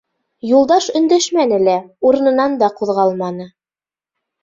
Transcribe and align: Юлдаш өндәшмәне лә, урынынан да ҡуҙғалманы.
Юлдаш 0.51 0.87
өндәшмәне 1.01 1.61
лә, 1.69 1.77
урынынан 2.11 2.59
да 2.65 2.73
ҡуҙғалманы. 2.83 3.51